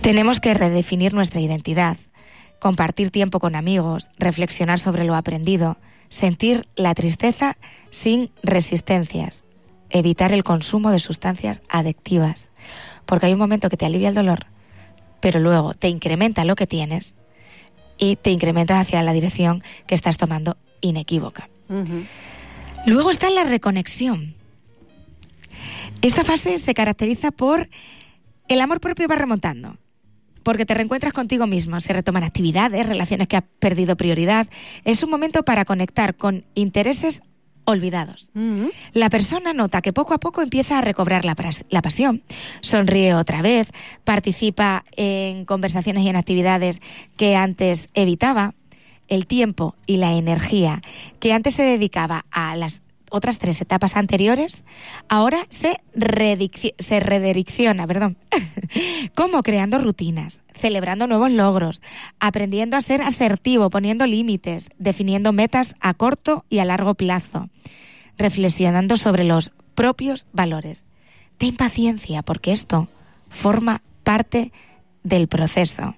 Tenemos 0.00 0.40
que 0.40 0.54
redefinir 0.54 1.14
nuestra 1.14 1.40
identidad, 1.40 1.96
compartir 2.58 3.10
tiempo 3.10 3.38
con 3.38 3.54
amigos, 3.54 4.10
reflexionar 4.18 4.80
sobre 4.80 5.04
lo 5.04 5.14
aprendido, 5.14 5.76
sentir 6.08 6.66
la 6.74 6.94
tristeza 6.94 7.56
sin 7.90 8.30
resistencias, 8.42 9.44
evitar 9.92 10.32
el 10.32 10.42
consumo 10.42 10.90
de 10.90 10.98
sustancias 10.98 11.62
adictivas, 11.68 12.50
porque 13.06 13.26
hay 13.26 13.34
un 13.34 13.38
momento 13.38 13.68
que 13.68 13.76
te 13.76 13.86
alivia 13.86 14.08
el 14.08 14.14
dolor, 14.14 14.46
pero 15.20 15.38
luego 15.38 15.74
te 15.74 15.88
incrementa 15.88 16.44
lo 16.44 16.56
que 16.56 16.66
tienes 16.66 17.14
y 17.98 18.16
te 18.16 18.30
incrementa 18.30 18.80
hacia 18.80 19.02
la 19.02 19.12
dirección 19.12 19.62
que 19.86 19.94
estás 19.94 20.18
tomando 20.18 20.56
inequívoca. 20.80 21.48
Luego 22.86 23.10
está 23.10 23.30
la 23.30 23.44
reconexión. 23.44 24.34
Esta 26.00 26.24
fase 26.24 26.58
se 26.58 26.74
caracteriza 26.74 27.30
por 27.30 27.68
el 28.48 28.60
amor 28.60 28.80
propio 28.80 29.06
va 29.06 29.14
remontando, 29.14 29.76
porque 30.42 30.66
te 30.66 30.74
reencuentras 30.74 31.12
contigo 31.12 31.46
mismo, 31.46 31.80
se 31.80 31.92
retoman 31.92 32.24
actividades, 32.24 32.86
relaciones 32.86 33.28
que 33.28 33.36
has 33.36 33.44
perdido 33.60 33.96
prioridad. 33.96 34.48
Es 34.84 35.02
un 35.02 35.10
momento 35.10 35.44
para 35.44 35.64
conectar 35.64 36.16
con 36.16 36.44
intereses 36.54 37.22
olvidados. 37.64 38.30
La 38.92 39.10
persona 39.10 39.52
nota 39.52 39.82
que 39.82 39.92
poco 39.92 40.14
a 40.14 40.18
poco 40.18 40.42
empieza 40.42 40.78
a 40.78 40.80
recobrar 40.80 41.24
la, 41.24 41.36
la, 41.70 41.82
pasión, 41.82 42.22
sonríe 42.60 43.14
otra 43.14 43.42
vez, 43.42 43.68
participa 44.04 44.84
en 44.96 45.44
conversaciones 45.44 46.04
y 46.04 46.08
en 46.08 46.16
actividades 46.16 46.80
que 47.16 47.36
antes 47.36 47.88
evitaba, 47.94 48.54
el 49.08 49.26
tiempo 49.26 49.74
y 49.86 49.98
la 49.98 50.14
energía 50.14 50.80
que 51.20 51.34
antes 51.34 51.54
se 51.54 51.62
dedicaba 51.62 52.24
a 52.30 52.56
las 52.56 52.82
otras 53.12 53.38
tres 53.38 53.60
etapas 53.60 53.96
anteriores, 53.96 54.64
ahora 55.08 55.46
se, 55.50 55.80
se 56.78 57.00
redirecciona, 57.00 57.86
perdón. 57.86 58.16
como 59.14 59.42
creando 59.42 59.78
rutinas, 59.78 60.42
celebrando 60.54 61.06
nuevos 61.06 61.30
logros, 61.30 61.82
aprendiendo 62.18 62.76
a 62.76 62.80
ser 62.80 63.02
asertivo, 63.02 63.70
poniendo 63.70 64.06
límites, 64.06 64.68
definiendo 64.78 65.32
metas 65.32 65.74
a 65.80 65.94
corto 65.94 66.44
y 66.48 66.58
a 66.58 66.64
largo 66.64 66.94
plazo, 66.94 67.48
reflexionando 68.16 68.96
sobre 68.96 69.24
los 69.24 69.52
propios 69.74 70.26
valores. 70.32 70.86
Ten 71.38 71.56
paciencia 71.56 72.22
porque 72.22 72.52
esto 72.52 72.88
forma 73.28 73.82
parte 74.04 74.52
del 75.02 75.28
proceso. 75.28 75.94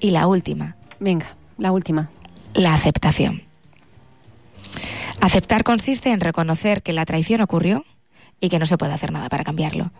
Y 0.00 0.10
la 0.10 0.26
última. 0.26 0.76
Venga, 1.00 1.36
la 1.58 1.72
última. 1.72 2.10
La 2.54 2.74
aceptación. 2.74 3.42
Aceptar 5.22 5.62
consiste 5.62 6.10
en 6.10 6.18
reconocer 6.18 6.82
que 6.82 6.92
la 6.92 7.04
traición 7.04 7.42
ocurrió 7.42 7.84
y 8.40 8.48
que 8.48 8.58
no 8.58 8.66
se 8.66 8.76
puede 8.76 8.92
hacer 8.92 9.12
nada 9.12 9.28
para 9.28 9.44
cambiarlo. 9.44 9.92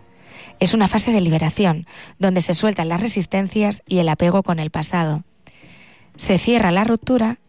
Es 0.59 0.73
una 0.73 0.89
fase 0.89 1.13
de 1.13 1.21
liberación, 1.21 1.87
donde 2.19 2.41
se 2.41 2.53
sueltan 2.53 2.89
las 2.89 2.99
resistencias 2.99 3.83
y 3.87 3.99
el 3.99 4.09
apego 4.09 4.43
con 4.43 4.59
el 4.59 4.69
pasado. 4.69 5.23
Se 6.17 6.37
cierra 6.37 6.71
la 6.71 6.83
ruptura 6.83 7.39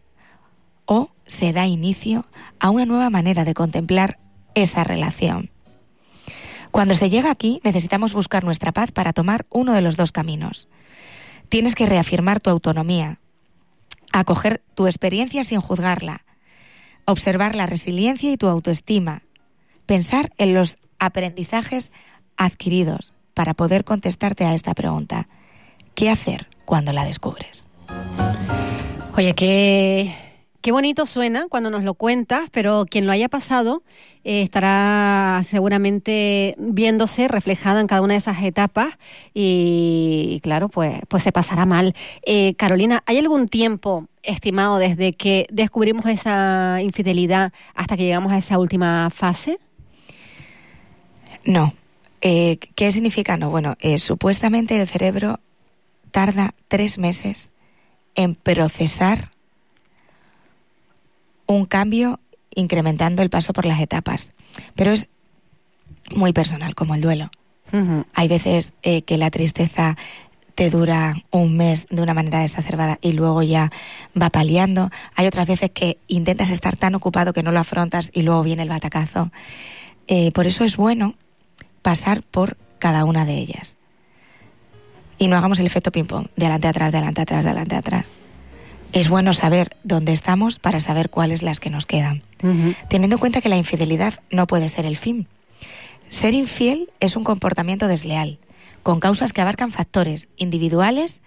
o 0.85 1.11
se 1.27 1.51
da 1.51 1.65
inicio 1.67 2.25
a 2.61 2.69
una 2.69 2.85
nueva 2.85 3.09
manera 3.09 3.43
de 3.43 3.53
contemplar 3.53 4.19
esa 4.53 4.85
relación. 4.85 5.51
Cuando 6.71 6.95
se 6.95 7.09
llega 7.09 7.29
aquí, 7.29 7.59
necesitamos 7.65 8.13
buscar 8.13 8.45
nuestra 8.45 8.71
paz 8.71 8.93
para 8.93 9.11
tomar 9.11 9.47
uno 9.49 9.73
de 9.73 9.81
los 9.81 9.97
dos 9.97 10.13
caminos. 10.13 10.69
Tienes 11.49 11.75
que 11.75 11.87
reafirmar 11.87 12.39
tu 12.39 12.49
autonomía, 12.49 13.19
acoger 14.13 14.63
tu 14.75 14.87
experiencia 14.87 15.43
sin 15.43 15.59
juzgarla, 15.59 16.24
observar 17.05 17.55
la 17.55 17.65
resiliencia 17.65 18.31
y 18.31 18.37
tu 18.37 18.47
autoestima, 18.47 19.23
pensar 19.85 20.31
en 20.37 20.53
los 20.53 20.77
aprendizajes 20.99 21.91
adquiridos 22.37 23.13
para 23.33 23.53
poder 23.53 23.83
contestarte 23.83 24.45
a 24.45 24.53
esta 24.53 24.73
pregunta. 24.73 25.27
¿Qué 25.93 26.09
hacer 26.09 26.47
cuando 26.65 26.91
la 26.91 27.05
descubres? 27.05 27.67
Oye, 29.15 29.33
qué, 29.33 30.13
qué 30.65 30.71
bonito 30.71 31.05
suena 31.05 31.45
cuando 31.47 31.69
nos 31.69 31.83
lo 31.83 31.93
cuentas, 31.93 32.49
pero 32.51 32.87
quien 32.89 33.05
lo 33.05 33.11
haya 33.11 33.29
pasado 33.29 33.83
eh, 34.23 34.41
estará 34.41 35.43
seguramente 35.43 36.55
viéndose 36.57 37.27
reflejada 37.27 37.81
en 37.81 37.85
cada 37.85 38.01
una 38.01 38.15
de 38.15 38.17
esas 38.17 38.41
etapas 38.41 38.97
y, 39.31 40.39
claro, 40.41 40.67
pues, 40.67 41.01
pues 41.07 41.21
se 41.21 41.31
pasará 41.31 41.67
mal. 41.67 41.93
Eh, 42.23 42.55
Carolina, 42.55 43.03
¿hay 43.05 43.19
algún 43.19 43.47
tiempo 43.47 44.07
estimado 44.23 44.79
desde 44.79 45.13
que 45.13 45.45
descubrimos 45.51 46.07
esa 46.07 46.81
infidelidad 46.81 47.53
hasta 47.75 47.95
que 47.95 48.05
llegamos 48.05 48.31
a 48.31 48.39
esa 48.39 48.57
última 48.57 49.11
fase? 49.11 49.59
No. 51.43 51.75
Eh, 52.21 52.57
¿Qué 52.73 52.91
significa 52.91 53.37
no? 53.37 53.51
Bueno, 53.51 53.75
supuestamente 53.99 54.81
el 54.81 54.87
cerebro 54.87 55.39
tarda 56.09 56.55
tres 56.67 56.97
meses 56.97 57.51
en 58.15 58.33
procesar 58.33 59.34
un 61.47 61.65
cambio 61.65 62.19
incrementando 62.53 63.21
el 63.21 63.29
paso 63.29 63.53
por 63.53 63.65
las 63.65 63.79
etapas. 63.79 64.31
Pero 64.75 64.91
es 64.91 65.09
muy 66.13 66.33
personal, 66.33 66.75
como 66.75 66.95
el 66.95 67.01
duelo. 67.01 67.29
Hay 68.13 68.29
veces 68.29 68.71
eh, 68.83 69.01
que 69.01 69.17
la 69.17 69.29
tristeza 69.31 69.97
te 70.53 70.69
dura 70.69 71.23
un 71.31 71.57
mes 71.57 71.87
de 71.89 72.01
una 72.01 72.13
manera 72.13 72.39
desacerbada 72.39 72.99
y 73.01 73.11
luego 73.11 73.43
ya 73.43 73.69
va 74.19 74.29
paliando. 74.29 74.89
Hay 75.15 75.27
otras 75.27 75.45
veces 75.45 75.71
que 75.71 75.97
intentas 76.07 76.51
estar 76.51 76.77
tan 76.77 76.95
ocupado 76.95 77.33
que 77.33 77.43
no 77.43 77.51
lo 77.51 77.59
afrontas 77.59 78.11
y 78.13 78.21
luego 78.21 78.43
viene 78.43 78.63
el 78.63 78.69
batacazo. 78.69 79.29
Eh, 80.07 80.31
por 80.31 80.47
eso 80.47 80.63
es 80.63 80.77
bueno 80.77 81.15
pasar 81.81 82.23
por 82.23 82.55
cada 82.79 83.03
una 83.03 83.25
de 83.25 83.33
ellas. 83.33 83.75
Y 85.17 85.27
no 85.27 85.35
hagamos 85.35 85.59
el 85.59 85.65
efecto 85.65 85.91
ping-pong, 85.91 86.27
de 86.37 86.45
adelante 86.45 86.69
atrás, 86.69 86.91
de 86.93 86.97
adelante 86.99 87.21
atrás, 87.21 87.43
de 87.43 87.49
adelante 87.49 87.75
atrás 87.75 88.05
es 88.95 89.09
bueno 89.09 89.33
saber 89.33 89.75
dónde 89.83 90.13
estamos 90.13 90.57
para 90.57 90.79
saber 90.79 91.09
cuáles 91.09 91.43
las 91.43 91.59
que 91.59 91.69
nos 91.69 91.85
quedan. 91.85 92.23
Teniendo 92.87 93.17
en 93.17 93.19
cuenta 93.19 93.41
que 93.41 93.49
la 93.49 93.57
infidelidad 93.57 94.21
no 94.31 94.47
puede 94.47 94.69
ser 94.69 94.85
el 94.85 94.95
fin. 94.95 95.27
Ser 96.07 96.33
infiel 96.33 96.89
es 97.01 97.17
un 97.17 97.25
comportamiento 97.25 97.89
desleal, 97.89 98.39
con 98.83 99.01
causas 99.01 99.33
que 99.33 99.41
abarcan 99.41 99.71
factores 99.71 100.29
individuales, 100.37 101.21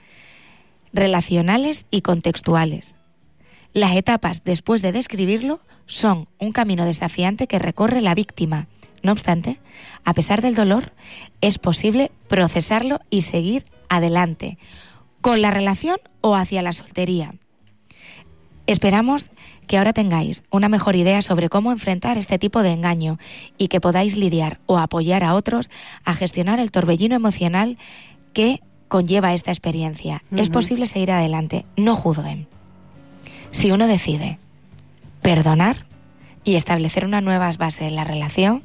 relacionales 0.95 1.85
y 1.91 2.01
contextuales. 2.01 2.97
Las 3.75 3.95
etapas 3.97 4.45
después 4.45 4.81
de 4.81 4.93
describirlo 4.93 5.61
son 5.85 6.27
un 6.39 6.53
camino 6.53 6.87
desafiante 6.87 7.47
que 7.47 7.59
recorre 7.59 8.01
la 8.01 8.15
víctima. 8.15 8.67
No 9.03 9.13
obstante, 9.13 9.61
a 10.07 10.15
pesar 10.15 10.41
del 10.41 10.55
dolor, 10.55 10.93
es 11.43 11.59
posible 11.59 12.13
procesarlo 12.29 13.01
y 13.11 13.23
seguir 13.23 13.67
adelante, 13.91 14.57
con 15.21 15.43
la 15.43 15.51
relación 15.51 15.99
o 16.23 16.35
hacia 16.35 16.63
la 16.63 16.73
soltería. 16.73 17.35
Esperamos 18.69 19.31
que 19.67 19.79
ahora 19.79 19.95
tengáis 19.95 20.45
una 20.51 20.69
mejor 20.69 20.95
idea 20.95 21.23
sobre 21.23 21.49
cómo 21.49 21.73
enfrentar 21.73 22.19
este 22.19 22.39
tipo 22.39 22.63
de 22.63 22.73
engaño 22.73 23.19
y 23.57 23.69
que 23.69 23.81
podáis 23.81 24.15
lidiar 24.15 24.61
o 24.67 24.77
apoyar 24.77 25.25
a 25.25 25.35
otros 25.35 25.71
a 26.05 26.13
gestionar 26.13 26.61
el 26.61 26.71
torbellino 26.71 27.17
emocional 27.17 27.79
que 28.35 28.61
conlleva 28.89 29.33
esta 29.33 29.53
experiencia. 29.53 30.23
Es 30.37 30.51
posible 30.51 30.87
seguir 30.87 31.13
adelante, 31.13 31.65
no 31.79 31.97
juzguen. 31.97 32.47
Si 33.53 33.73
uno 33.73 33.87
decide 33.87 34.39
perdonar 35.23 35.87
y 36.45 36.57
establecer 36.57 37.07
unas 37.07 37.23
nuevas 37.23 37.57
bases 37.57 37.89
en 37.89 37.97
la 37.97 38.05
relación, 38.05 38.63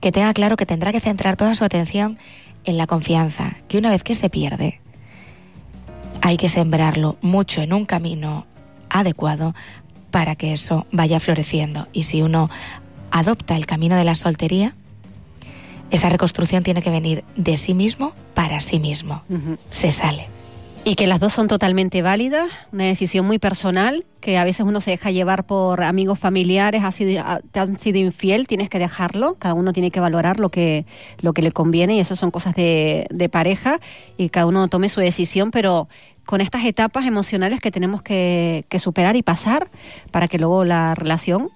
que 0.00 0.12
tenga 0.12 0.32
claro 0.32 0.56
que 0.56 0.64
tendrá 0.64 0.92
que 0.92 1.00
centrar 1.00 1.36
toda 1.36 1.56
su 1.56 1.64
atención 1.64 2.18
en 2.62 2.76
la 2.76 2.86
confianza, 2.86 3.56
que 3.66 3.78
una 3.78 3.90
vez 3.90 4.04
que 4.04 4.14
se 4.14 4.30
pierde, 4.30 4.80
hay 6.20 6.36
que 6.36 6.48
sembrarlo 6.48 7.18
mucho 7.20 7.62
en 7.62 7.72
un 7.72 7.84
camino 7.84 8.46
adecuado 8.92 9.54
para 10.10 10.36
que 10.36 10.52
eso 10.52 10.86
vaya 10.92 11.18
floreciendo. 11.18 11.88
Y 11.92 12.04
si 12.04 12.22
uno 12.22 12.50
adopta 13.10 13.56
el 13.56 13.66
camino 13.66 13.96
de 13.96 14.04
la 14.04 14.14
soltería, 14.14 14.74
esa 15.90 16.08
reconstrucción 16.08 16.62
tiene 16.62 16.82
que 16.82 16.90
venir 16.90 17.24
de 17.36 17.56
sí 17.56 17.74
mismo 17.74 18.14
para 18.34 18.60
sí 18.60 18.78
mismo. 18.78 19.22
Se 19.70 19.92
sale. 19.92 20.28
Y 20.84 20.96
que 20.96 21.06
las 21.06 21.20
dos 21.20 21.32
son 21.32 21.46
totalmente 21.46 22.02
válidas, 22.02 22.50
una 22.72 22.84
decisión 22.84 23.24
muy 23.24 23.38
personal, 23.38 24.04
que 24.20 24.36
a 24.36 24.44
veces 24.44 24.66
uno 24.66 24.80
se 24.80 24.90
deja 24.90 25.12
llevar 25.12 25.44
por 25.44 25.82
amigos 25.84 26.18
familiares, 26.18 26.82
sido, 26.92 27.24
te 27.52 27.60
han 27.60 27.76
sido 27.76 27.98
infiel, 27.98 28.48
tienes 28.48 28.68
que 28.68 28.80
dejarlo, 28.80 29.34
cada 29.34 29.54
uno 29.54 29.72
tiene 29.72 29.92
que 29.92 30.00
valorar 30.00 30.40
lo 30.40 30.48
que, 30.48 30.84
lo 31.20 31.34
que 31.34 31.42
le 31.42 31.52
conviene 31.52 31.96
y 31.96 32.00
eso 32.00 32.16
son 32.16 32.32
cosas 32.32 32.56
de, 32.56 33.06
de 33.10 33.28
pareja 33.28 33.78
y 34.16 34.30
cada 34.30 34.46
uno 34.46 34.66
tome 34.66 34.88
su 34.88 35.00
decisión, 35.00 35.52
pero 35.52 35.88
con 36.26 36.40
estas 36.40 36.64
etapas 36.64 37.06
emocionales 37.06 37.60
que 37.60 37.70
tenemos 37.70 38.02
que, 38.02 38.64
superar 38.78 39.16
y 39.16 39.22
pasar 39.22 39.70
para 40.10 40.28
que 40.28 40.38
luego 40.38 40.64
la 40.64 40.94
relación 40.94 41.50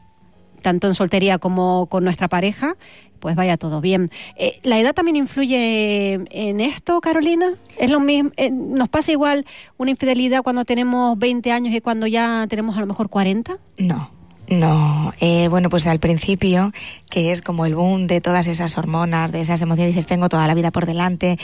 tanto 0.63 0.89
en 0.89 0.95
soltería 0.95 1.39
como 1.39 1.87
con 1.87 2.03
nuestra 2.03 2.27
pareja, 2.27 2.75
pues 3.21 3.37
vaya 3.37 3.57
todo 3.57 3.81
bien. 3.81 4.11
Eh, 4.37 4.59
¿La 4.65 4.81
edad 4.81 4.95
también 4.95 5.17
influye 5.17 6.15
en 6.15 6.61
esto, 6.61 7.01
Carolina? 7.01 7.55
¿Es 7.79 7.89
lo 7.89 8.01
mismo? 8.01 8.33
Eh, 8.37 8.51
¿Nos 8.51 8.89
pasa 8.89 9.13
igual 9.13 9.47
una 9.77 9.93
infidelidad 9.93 10.43
cuando 10.43 10.65
tenemos 10.65 11.17
20 11.19 11.53
años 11.53 11.73
y 11.73 11.81
cuando 11.81 12.09
ya 12.09 12.47
tenemos 12.49 12.77
a 12.77 12.81
lo 12.81 12.87
mejor 12.87 13.09
40? 13.09 13.59
No. 13.79 14.11
No, 14.49 15.13
eh, 15.21 15.49
bueno, 15.49 15.69
pues 15.71 15.87
al 15.89 15.99
principio, 15.99 16.73
que 17.11 17.33
es 17.33 17.43
como 17.43 17.67
el 17.67 17.75
boom 17.75 18.07
de 18.07 18.21
todas 18.21 18.47
esas 18.47 18.79
hormonas, 18.79 19.33
de 19.33 19.41
esas 19.41 19.61
emociones, 19.61 19.95
dices, 19.95 20.07
tengo 20.07 20.29
toda 20.29 20.47
la 20.47 20.55
vida 20.55 20.71
por 20.71 20.87
delante, 20.87 21.37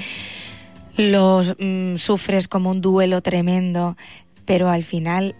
los 0.96 1.56
mm, 1.58 1.96
sufres 1.96 2.48
como 2.48 2.70
un 2.70 2.80
duelo 2.80 3.22
tremendo, 3.22 3.96
pero 4.44 4.68
al 4.68 4.84
final 4.84 5.34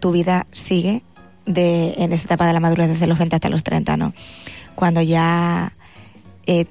tu 0.00 0.12
vida 0.12 0.46
sigue 0.52 1.02
de, 1.46 1.94
en 1.98 2.12
esta 2.12 2.26
etapa 2.26 2.46
de 2.46 2.52
la 2.52 2.60
madurez 2.60 2.88
desde 2.88 3.06
los 3.06 3.18
20 3.18 3.36
hasta 3.36 3.48
los 3.48 3.64
30, 3.64 3.96
¿no? 3.96 4.12
Cuando 4.74 5.02
ya 5.02 5.74
eh, 6.46 6.66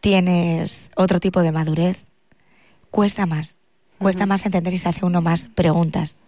tienes 0.00 0.90
otro 0.96 1.20
tipo 1.20 1.42
de 1.42 1.52
madurez, 1.52 2.04
cuesta 2.90 3.26
más. 3.26 3.58
Cuesta 3.98 4.26
más 4.26 4.44
entender 4.44 4.74
y 4.74 4.78
se 4.78 4.88
hace 4.88 5.04
uno 5.04 5.22
más 5.22 5.48
preguntas. 5.48 6.18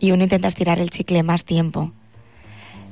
Y 0.00 0.10
uno 0.10 0.24
intenta 0.24 0.48
estirar 0.48 0.80
el 0.80 0.90
chicle 0.90 1.22
más 1.22 1.44
tiempo. 1.44 1.92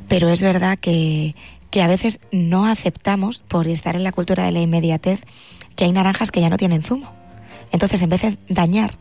Pero 0.08 0.28
es 0.28 0.42
verdad 0.42 0.78
que, 0.78 1.34
que 1.70 1.82
a 1.82 1.88
veces 1.88 2.20
no 2.30 2.66
aceptamos, 2.66 3.40
por 3.40 3.66
estar 3.66 3.96
en 3.96 4.04
la 4.04 4.12
cultura 4.12 4.44
de 4.44 4.52
la 4.52 4.60
inmediatez, 4.60 5.22
que 5.74 5.84
hay 5.84 5.92
naranjas 5.92 6.30
que 6.30 6.40
ya 6.40 6.50
no 6.50 6.56
tienen 6.56 6.82
zumo. 6.82 7.12
Entonces, 7.73 8.02
en 8.02 8.11
vez 8.11 8.23
de 8.23 8.38
dañar 8.49 8.96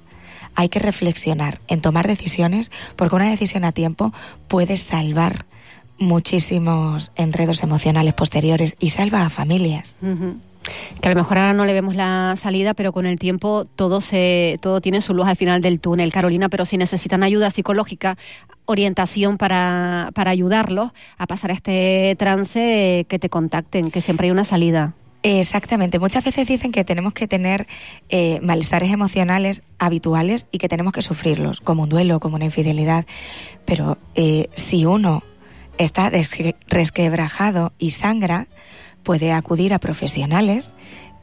hay 0.55 0.69
que 0.69 0.79
reflexionar 0.79 1.59
en 1.67 1.81
tomar 1.81 2.07
decisiones, 2.07 2.71
porque 2.95 3.15
una 3.15 3.29
decisión 3.29 3.65
a 3.65 3.71
tiempo 3.71 4.13
puede 4.47 4.77
salvar 4.77 5.45
muchísimos 5.97 7.11
enredos 7.15 7.63
emocionales 7.63 8.13
posteriores 8.13 8.75
y 8.79 8.89
salva 8.89 9.25
a 9.25 9.29
familias. 9.29 9.97
Que 10.99 11.09
a 11.09 11.11
lo 11.11 11.15
mejor 11.15 11.37
ahora 11.37 11.53
no 11.53 11.65
le 11.65 11.73
vemos 11.73 11.95
la 11.95 12.33
salida, 12.37 12.73
pero 12.73 12.91
con 12.91 13.05
el 13.05 13.19
tiempo 13.19 13.65
todo 13.75 14.01
se, 14.01 14.57
todo 14.61 14.81
tiene 14.81 15.01
su 15.01 15.13
luz 15.13 15.27
al 15.27 15.35
final 15.35 15.61
del 15.61 15.79
túnel, 15.79 16.11
Carolina. 16.11 16.49
Pero 16.49 16.65
si 16.65 16.77
necesitan 16.77 17.21
ayuda 17.21 17.51
psicológica, 17.51 18.17
orientación 18.65 19.37
para, 19.37 20.09
para 20.15 20.31
ayudarlos 20.31 20.91
a 21.17 21.27
pasar 21.27 21.51
a 21.51 21.53
este 21.53 22.15
trance, 22.17 23.05
que 23.07 23.19
te 23.19 23.29
contacten, 23.29 23.91
que 23.91 24.01
siempre 24.01 24.25
hay 24.25 24.31
una 24.31 24.43
salida. 24.43 24.93
Exactamente. 25.27 25.97
Muchas 25.97 26.23
veces 26.23 26.47
dicen 26.47 26.71
que 26.71 26.83
tenemos 26.83 27.13
que 27.13 27.27
tener 27.27 27.65
eh, 28.09 28.39
malestares 28.43 28.91
emocionales 28.91 29.63
habituales 29.79 30.47
y 30.51 30.59
que 30.59 30.69
tenemos 30.69 30.93
que 30.93 31.01
sufrirlos, 31.01 31.61
como 31.61 31.83
un 31.83 31.89
duelo, 31.89 32.19
como 32.19 32.35
una 32.35 32.45
infidelidad. 32.45 33.07
Pero 33.65 33.97
eh, 34.13 34.49
si 34.53 34.85
uno 34.85 35.23
está 35.79 36.11
resquebrajado 36.67 37.73
y 37.79 37.89
sangra, 37.89 38.47
puede 39.01 39.31
acudir 39.31 39.73
a 39.73 39.79
profesionales 39.79 40.75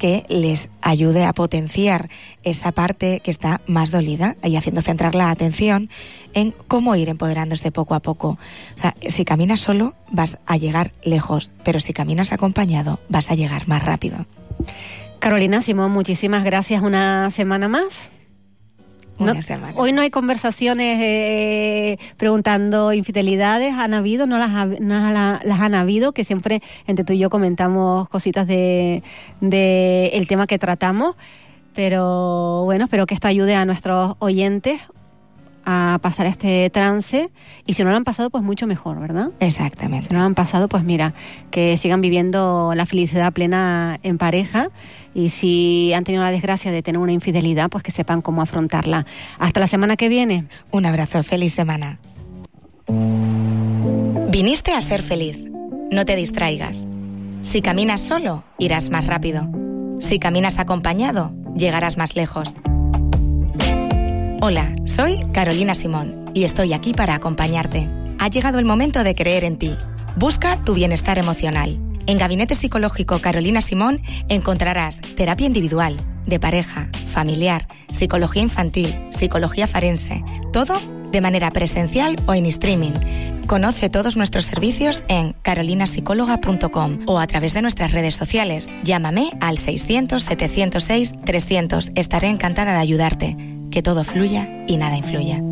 que 0.03 0.27
les 0.29 0.69
ayude 0.81 1.25
a 1.25 1.33
potenciar 1.33 2.11
esa 2.43 2.73
parte 2.73 3.21
que 3.21 3.31
está 3.31 3.61
más 3.69 3.93
dolida 3.93 4.35
y 4.43 4.57
haciendo 4.57 4.83
centrar 4.83 5.15
la 5.15 5.31
atención 5.31 5.91
en 6.35 6.53
cómo 6.67 6.97
ir 6.97 7.09
empoderándose 7.09 7.71
poco 7.71 7.95
a 7.95 8.01
poco. 8.01 8.31
O 8.77 8.81
sea, 8.81 8.97
si 9.09 9.25
caminas 9.25 9.61
solo 9.61 9.95
vas 10.11 10.41
a 10.45 10.57
llegar 10.57 10.91
lejos, 11.05 11.53
pero 11.63 11.79
si 11.79 11.93
caminas 11.93 12.33
acompañado 12.33 12.99
vas 13.09 13.31
a 13.31 13.37
llegar 13.37 13.69
más 13.69 13.85
rápido. 13.85 14.27
Carolina 15.21 15.63
Simón, 15.63 15.93
muchísimas 15.93 16.43
gracias 16.43 16.83
una 16.83 17.31
semana 17.31 17.69
más 17.69 18.11
hoy 19.77 19.93
no 19.93 20.03
hay 20.03 20.11
conversaciones 20.11 20.99
eh, 21.01 21.99
preguntando 22.17 22.93
infidelidades, 22.93 23.75
han 23.75 23.95
habido, 23.95 24.27
no 24.27 24.39
las, 24.39 24.51
las 24.81 25.61
han 25.61 25.75
habido, 25.75 26.13
que 26.13 26.25
siempre 26.25 26.63
entre 26.87 27.05
tú 27.05 27.13
y 27.13 27.19
yo 27.19 27.31
comentamos 27.31 28.09
cositas 28.09 28.47
de, 28.47 29.03
de 29.41 30.09
el 30.15 30.27
tema 30.27 30.47
que 30.47 30.59
tratamos, 30.59 31.17
pero 31.75 32.63
bueno, 32.65 32.85
espero 32.85 33.07
que 33.07 33.15
esto 33.15 33.29
ayude 33.29 33.55
a 33.55 33.65
nuestros 33.65 34.17
oyentes 34.19 34.81
a 35.65 35.99
pasar 36.03 36.27
este 36.27 36.69
trance 36.71 37.31
y 37.67 37.75
si 37.75 37.85
no 37.85 37.91
lo 37.91 37.97
han 37.97 38.05
pasado 38.05 38.31
pues 38.31 38.43
mucho 38.43 38.67
mejor, 38.67 39.01
¿verdad? 39.01 39.31
Exactamente. 39.41 40.09
Si 40.09 40.15
no 40.15 40.21
lo 40.21 40.27
han 40.27 40.35
pasado 40.35 40.69
pues 40.69 40.85
mira, 40.85 41.15
que 41.51 41.77
sigan 41.77 42.01
viviendo 42.01 42.73
la 42.75 42.87
felicidad 42.87 43.33
plena 43.33 43.99
en 44.03 44.19
pareja 44.19 44.69
y 45.15 45.29
si 45.29 45.93
han 45.93 46.05
tenido 46.05 46.23
la 46.23 46.31
desgracia 46.31 46.71
de 46.71 46.83
tener 46.83 47.01
una 47.01 47.13
infidelidad 47.13 47.71
pues 47.71 47.85
que 47.85 47.91
sepan 47.91 48.23
cómo 48.23 48.43
afrontarla. 48.43 49.07
Hasta 49.39 49.61
la 49.61 49.67
semana 49.67 49.97
que 49.97 50.09
viene. 50.09 50.47
Un 50.71 50.87
abrazo, 50.87 51.23
feliz 51.23 51.55
semana. 51.55 51.99
Viniste 54.31 54.73
a 54.73 54.81
ser 54.81 55.03
feliz. 55.03 55.39
No 55.91 56.05
te 56.05 56.17
distraigas. 56.17 56.87
Si 57.43 57.61
caminas 57.61 58.01
solo, 58.01 58.45
irás 58.59 58.89
más 58.91 59.07
rápido. 59.07 59.49
Si 60.01 60.19
caminas 60.19 60.59
acompañado, 60.59 61.33
llegarás 61.55 61.97
más 61.97 62.17
lejos. 62.17 62.55
Hola, 64.45 64.75
soy 64.87 65.25
Carolina 65.33 65.77
Simón 65.77 66.29
y 66.35 66.43
estoy 66.43 66.73
aquí 66.73 66.93
para 66.93 67.15
acompañarte. 67.15 67.89
Ha 68.19 68.27
llegado 68.27 68.59
el 68.59 68.65
momento 68.65 69.05
de 69.05 69.15
creer 69.15 69.45
en 69.45 69.57
ti. 69.57 69.77
Busca 70.17 70.59
tu 70.65 70.75
bienestar 70.75 71.17
emocional. 71.17 71.79
En 72.07 72.19
Gabinete 72.19 72.57
Psicológico 72.57 73.21
Carolina 73.21 73.61
Simón 73.61 74.03
encontrarás 74.29 75.01
terapia 75.15 75.47
individual, 75.47 75.97
de 76.27 76.41
pareja, 76.41 76.89
familiar, 77.07 77.69
psicología 77.93 78.43
infantil, 78.43 78.93
psicología 79.11 79.69
forense, 79.69 80.25
todo 80.53 80.81
de 81.13 81.21
manera 81.21 81.53
presencial 81.53 82.17
o 82.27 82.35
en 82.35 82.47
streaming. 82.47 83.45
Conoce 83.47 83.91
todos 83.91 84.17
nuestros 84.17 84.47
servicios 84.47 85.05
en 85.07 85.35
carolinapsicóloga.com 85.43 86.99
o 87.07 87.21
a 87.21 87.29
través 87.29 87.55
de 87.55 87.63
nuestras 87.63 87.93
redes 87.93 88.17
sociales. 88.17 88.69
Llámame 88.83 89.31
al 89.41 89.59
600 89.59 90.21
706 90.21 91.13
300. 91.25 91.93
Estaré 91.95 92.27
encantada 92.27 92.73
de 92.73 92.81
ayudarte 92.81 93.62
que 93.73 93.83
todo 93.83 94.05
fluya 94.05 94.47
y 94.69 94.77
nada 94.77 94.97
influya. 94.97 95.43